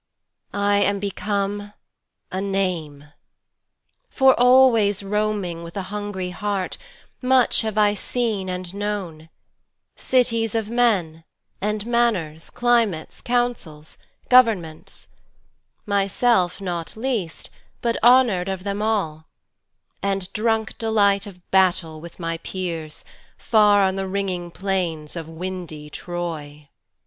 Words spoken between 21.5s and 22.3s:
battle with